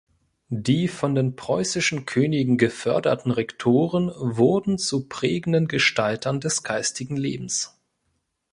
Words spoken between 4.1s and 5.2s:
wurden zu